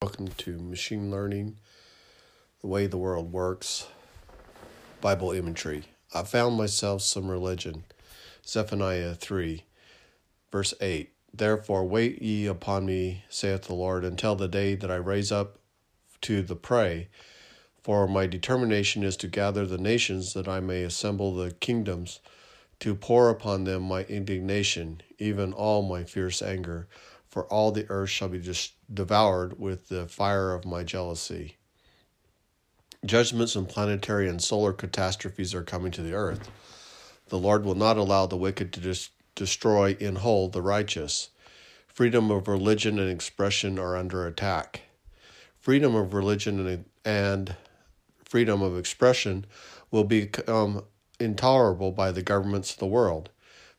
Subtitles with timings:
[0.00, 1.58] Welcome to Machine Learning,
[2.60, 3.86] the way the world works,
[5.00, 5.84] Bible imagery.
[6.14, 7.84] I found myself some religion.
[8.46, 9.64] Zephaniah 3,
[10.50, 11.12] verse 8.
[11.34, 15.58] Therefore, wait ye upon me, saith the Lord, until the day that I raise up
[16.22, 17.08] to the prey.
[17.82, 22.20] For my determination is to gather the nations, that I may assemble the kingdoms,
[22.80, 26.88] to pour upon them my indignation, even all my fierce anger
[27.34, 31.56] for all the earth shall be just devoured with the fire of my jealousy.
[33.04, 36.48] Judgments and planetary and solar catastrophes are coming to the earth.
[37.30, 41.30] The Lord will not allow the wicked to dis- destroy in whole the righteous.
[41.88, 44.82] Freedom of religion and expression are under attack.
[45.58, 47.56] Freedom of religion and, and
[48.24, 49.44] freedom of expression
[49.90, 50.84] will become
[51.18, 53.30] intolerable by the governments of the world.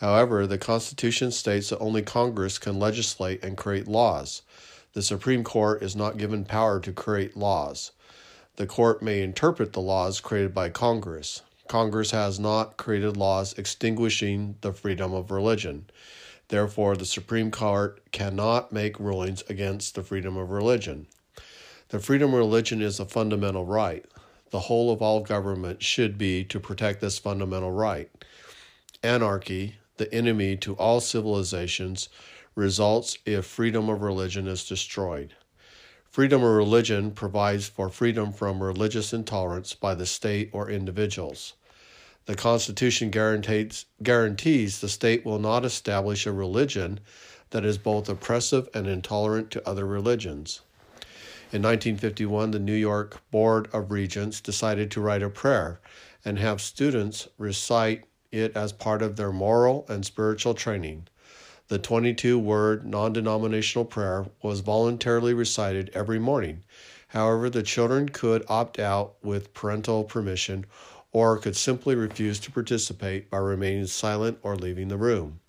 [0.00, 4.40] However, the Constitution states that only Congress can legislate and create laws.
[4.94, 7.92] The Supreme Court is not given power to create laws.
[8.56, 11.42] The court may interpret the laws created by Congress.
[11.68, 15.84] Congress has not created laws extinguishing the freedom of religion.
[16.48, 21.08] Therefore, the Supreme Court cannot make rulings against the freedom of religion.
[21.90, 24.06] The freedom of religion is a fundamental right.
[24.50, 28.10] The whole of all government should be to protect this fundamental right.
[29.02, 32.08] Anarchy, the enemy to all civilizations,
[32.54, 35.34] results if freedom of religion is destroyed.
[36.10, 41.52] Freedom of religion provides for freedom from religious intolerance by the state or individuals.
[42.24, 47.00] The Constitution guarantees, guarantees the state will not establish a religion
[47.50, 50.62] that is both oppressive and intolerant to other religions.
[51.52, 55.78] In 1951, the New York Board of Regents decided to write a prayer
[56.24, 61.08] and have students recite it as part of their moral and spiritual training.
[61.68, 66.64] The 22 word non denominational prayer was voluntarily recited every morning.
[67.08, 70.66] However, the children could opt out with parental permission
[71.12, 75.40] or could simply refuse to participate by remaining silent or leaving the room.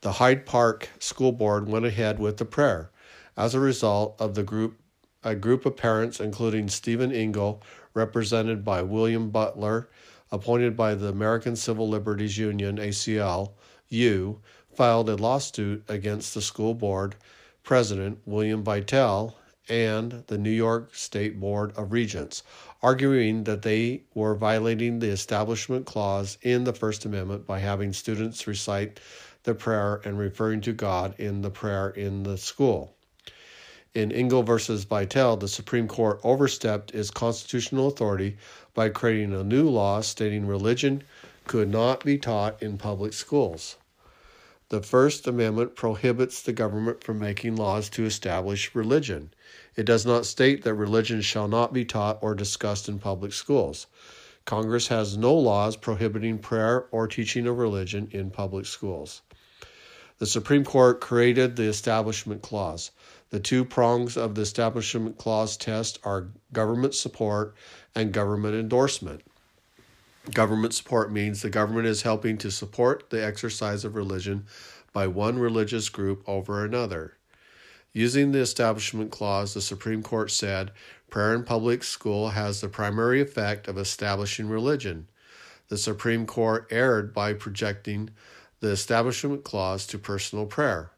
[0.00, 2.90] The Hyde Park School Board went ahead with the prayer.
[3.36, 4.78] As a result of the group
[5.24, 7.60] a group of parents including Stephen Engel,
[7.92, 9.88] represented by William Butler,
[10.30, 13.52] appointed by the American Civil Liberties Union, ACL,
[13.88, 14.40] U,
[14.74, 17.16] filed a lawsuit against the school board
[17.62, 19.36] president, William Vitale,
[19.68, 22.42] and the New York State Board of Regents,
[22.82, 28.46] arguing that they were violating the Establishment Clause in the First Amendment by having students
[28.46, 29.00] recite
[29.42, 32.94] the prayer and referring to God in the prayer in the school.
[33.98, 38.36] In Engel versus Vitale, the Supreme Court overstepped its constitutional authority
[38.72, 41.02] by creating a new law stating religion
[41.48, 43.74] could not be taught in public schools.
[44.68, 49.30] The First Amendment prohibits the government from making laws to establish religion.
[49.74, 53.88] It does not state that religion shall not be taught or discussed in public schools.
[54.44, 59.22] Congress has no laws prohibiting prayer or teaching of religion in public schools.
[60.18, 62.90] The Supreme Court created the Establishment Clause.
[63.30, 67.54] The two prongs of the Establishment Clause test are government support
[67.94, 69.22] and government endorsement.
[70.32, 74.46] Government support means the government is helping to support the exercise of religion
[74.92, 77.14] by one religious group over another.
[77.92, 80.72] Using the Establishment Clause, the Supreme Court said
[81.10, 85.06] prayer in public school has the primary effect of establishing religion.
[85.68, 88.10] The Supreme Court erred by projecting
[88.60, 90.90] the Establishment Clause to personal prayer.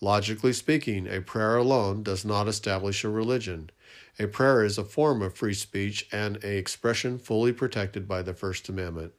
[0.00, 3.70] Logically speaking, a prayer alone does not establish a religion.
[4.18, 8.34] A prayer is a form of free speech and a expression fully protected by the
[8.34, 9.12] First Amendment.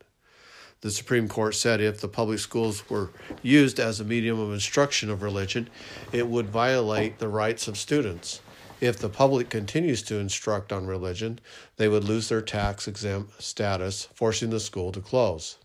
[0.82, 3.10] The Supreme Court said if the public schools were
[3.42, 5.70] used as a medium of instruction of religion,
[6.12, 8.42] it would violate the rights of students.
[8.80, 11.40] If the public continues to instruct on religion,
[11.78, 15.58] they would lose their tax exempt status, forcing the school to close.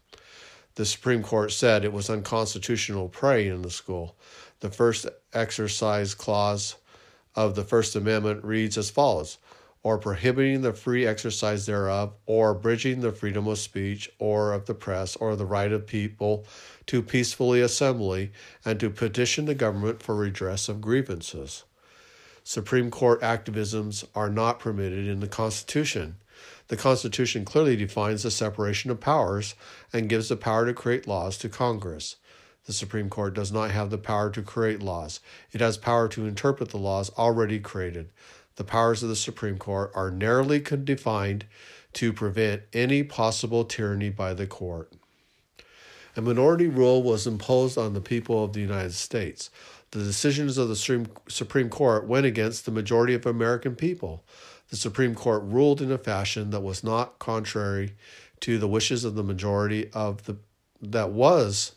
[0.74, 4.16] The Supreme Court said it was unconstitutional praying in the school.
[4.60, 6.76] The first exercise clause
[7.34, 9.38] of the First Amendment reads as follows
[9.82, 14.74] or prohibiting the free exercise thereof, or abridging the freedom of speech, or of the
[14.74, 16.46] press, or the right of people
[16.86, 18.30] to peacefully assembly,
[18.64, 21.64] and to petition the government for redress of grievances.
[22.44, 26.16] Supreme Court activisms are not permitted in the Constitution.
[26.68, 29.54] The Constitution clearly defines the separation of powers
[29.92, 32.16] and gives the power to create laws to Congress.
[32.66, 35.20] The Supreme Court does not have the power to create laws.
[35.52, 38.10] It has power to interpret the laws already created.
[38.56, 41.46] The powers of the Supreme Court are narrowly defined
[41.94, 44.92] to prevent any possible tyranny by the court.
[46.16, 49.50] A minority rule was imposed on the people of the United States.
[49.92, 54.22] The decisions of the Supreme Court went against the majority of American people.
[54.72, 57.92] The Supreme Court ruled in a fashion that was not contrary
[58.40, 60.38] to the wishes of the majority of the
[60.80, 61.72] that was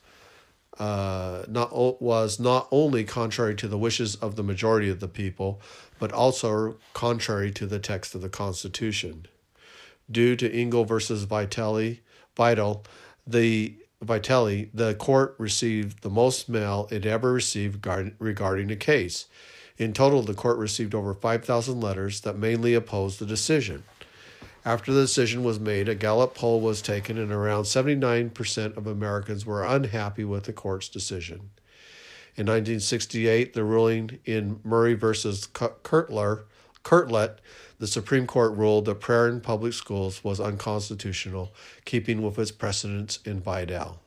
[0.80, 5.60] uh, not was not only contrary to the wishes of the majority of the people,
[6.00, 9.26] but also contrary to the text of the Constitution.
[10.10, 12.00] Due to Engel versus Vitelli,
[12.38, 12.86] Vital,
[13.28, 17.86] the Vitelli, the court received the most mail it ever received
[18.20, 19.26] regarding a case.
[19.78, 23.84] In total, the court received over 5,000 letters that mainly opposed the decision.
[24.64, 29.46] After the decision was made, a Gallup poll was taken, and around 79% of Americans
[29.46, 31.52] were unhappy with the court's decision.
[32.38, 36.46] In 1968, the ruling in Murray versus Kurtler,
[36.84, 37.42] Kirtland
[37.78, 43.20] the Supreme Court ruled that prayer in public schools was unconstitutional, keeping with its precedents
[43.26, 44.00] in Vidal.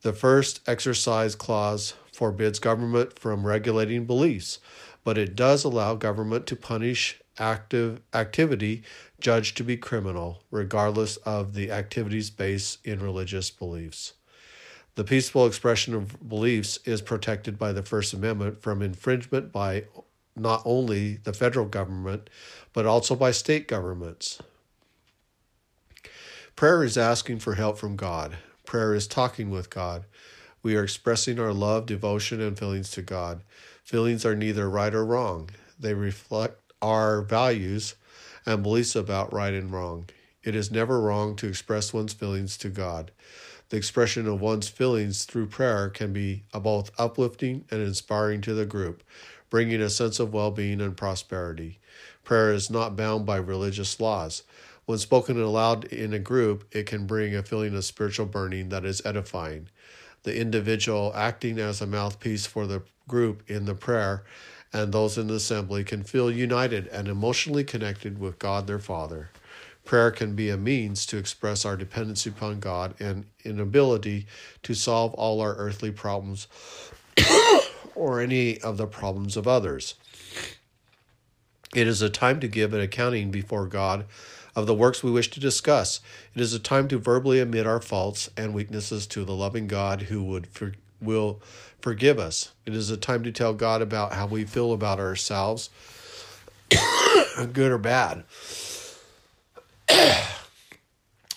[0.00, 4.58] The first exercise clause forbids government from regulating beliefs,
[5.04, 8.82] but it does allow government to punish active activity
[9.20, 14.12] judged to be criminal, regardless of the activity's base in religious beliefs.
[14.94, 19.84] The peaceful expression of beliefs is protected by the First Amendment from infringement by
[20.36, 22.28] not only the federal government,
[22.72, 24.40] but also by state governments.
[26.56, 28.36] Prayer is asking for help from God.
[28.66, 30.04] Prayer is talking with God.
[30.62, 33.42] We are expressing our love, devotion, and feelings to God.
[33.82, 37.96] Feelings are neither right or wrong, they reflect our values
[38.46, 40.08] and beliefs about right and wrong.
[40.44, 43.10] It is never wrong to express one's feelings to God.
[43.70, 48.66] The expression of one's feelings through prayer can be both uplifting and inspiring to the
[48.66, 49.02] group,
[49.50, 51.80] bringing a sense of well being and prosperity.
[52.22, 54.42] Prayer is not bound by religious laws.
[54.84, 58.84] When spoken aloud in a group, it can bring a feeling of spiritual burning that
[58.84, 59.68] is edifying.
[60.22, 64.24] The individual acting as a mouthpiece for the group in the prayer
[64.72, 69.30] and those in the assembly can feel united and emotionally connected with God their Father.
[69.84, 74.26] Prayer can be a means to express our dependency upon God and inability
[74.62, 76.46] to solve all our earthly problems
[77.94, 79.94] or any of the problems of others.
[81.74, 84.06] It is a time to give an accounting before God
[84.54, 86.00] of the works we wish to discuss.
[86.34, 90.02] It is a time to verbally admit our faults and weaknesses to the loving God
[90.02, 91.40] who would for, will
[91.80, 92.52] forgive us.
[92.66, 95.70] It is a time to tell God about how we feel about ourselves,
[97.52, 98.24] good or bad.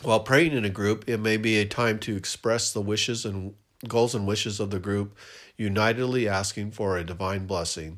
[0.01, 3.55] While praying in a group, it may be a time to express the wishes and
[3.87, 5.15] goals and wishes of the group,
[5.57, 7.97] unitedly asking for a divine blessing.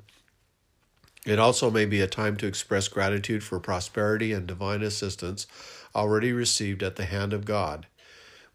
[1.28, 5.46] It also may be a time to express gratitude for prosperity and divine assistance
[5.94, 7.86] already received at the hand of God.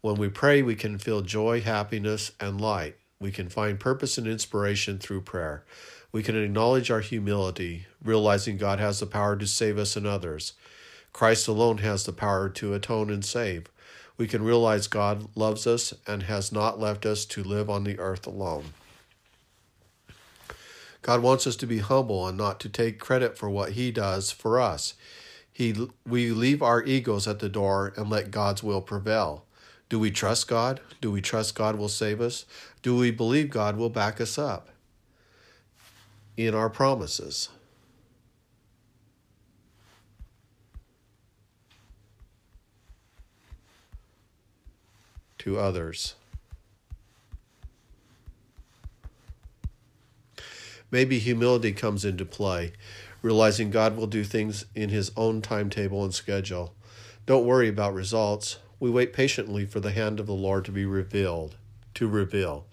[0.01, 2.95] When we pray, we can feel joy, happiness, and light.
[3.19, 5.63] We can find purpose and inspiration through prayer.
[6.11, 10.53] We can acknowledge our humility, realizing God has the power to save us and others.
[11.13, 13.67] Christ alone has the power to atone and save.
[14.17, 17.99] We can realize God loves us and has not left us to live on the
[17.99, 18.73] earth alone.
[21.03, 24.31] God wants us to be humble and not to take credit for what He does
[24.31, 24.95] for us.
[25.51, 29.45] He, we leave our egos at the door and let God's will prevail.
[29.89, 30.79] Do we trust God?
[31.01, 32.45] Do we trust God will save us?
[32.81, 34.69] Do we believe God will back us up
[36.37, 37.49] in our promises?
[45.39, 46.15] To others.
[50.93, 52.73] Maybe humility comes into play,
[53.23, 56.75] realizing God will do things in His own timetable and schedule.
[57.25, 58.59] Don't worry about results.
[58.79, 61.55] We wait patiently for the hand of the Lord to be revealed,
[61.95, 62.67] to reveal.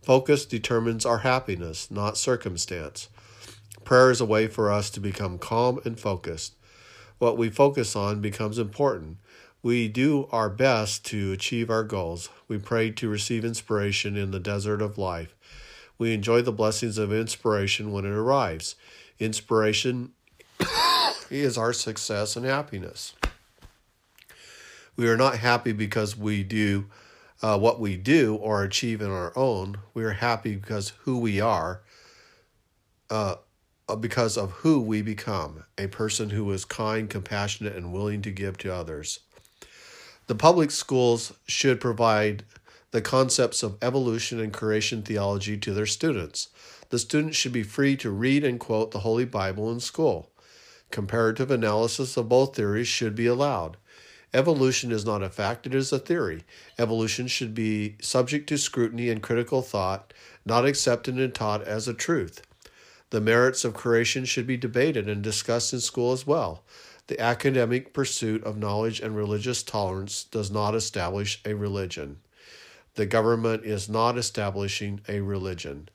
[0.00, 3.08] Focus determines our happiness, not circumstance.
[3.82, 6.54] Prayer is a way for us to become calm and focused.
[7.18, 9.16] What we focus on becomes important.
[9.64, 12.28] We do our best to achieve our goals.
[12.46, 15.34] We pray to receive inspiration in the desert of life.
[15.98, 18.76] We enjoy the blessings of inspiration when it arrives.
[19.18, 20.12] Inspiration
[21.30, 23.14] is our success and happiness.
[24.96, 26.86] We are not happy because we do
[27.42, 29.78] uh, what we do or achieve in our own.
[29.94, 31.82] We are happy because who we are,
[33.10, 33.36] uh,
[33.88, 38.30] uh, because of who we become a person who is kind, compassionate, and willing to
[38.30, 39.20] give to others.
[40.26, 42.44] The public schools should provide
[42.92, 46.48] the concepts of evolution and creation theology to their students.
[46.90, 50.30] The students should be free to read and quote the Holy Bible in school.
[50.90, 53.76] Comparative analysis of both theories should be allowed.
[54.32, 56.44] Evolution is not a fact, it is a theory.
[56.78, 60.12] Evolution should be subject to scrutiny and critical thought,
[60.44, 62.42] not accepted and taught as a truth.
[63.10, 66.64] The merits of creation should be debated and discussed in school as well.
[67.06, 72.18] The academic pursuit of knowledge and religious tolerance does not establish a religion.
[72.96, 75.88] The government is not establishing a religion.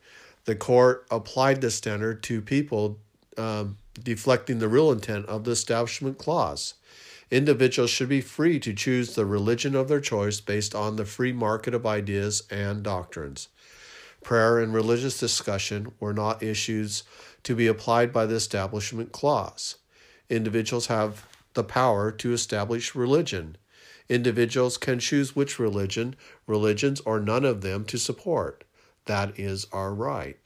[0.45, 2.99] The court applied the standard to people
[3.37, 6.75] um, deflecting the real intent of the Establishment Clause.
[7.29, 11.31] Individuals should be free to choose the religion of their choice based on the free
[11.31, 13.47] market of ideas and doctrines.
[14.23, 17.03] Prayer and religious discussion were not issues
[17.43, 19.77] to be applied by the Establishment Clause.
[20.29, 23.57] Individuals have the power to establish religion.
[24.11, 28.65] Individuals can choose which religion, religions, or none of them to support.
[29.05, 30.37] That is our right.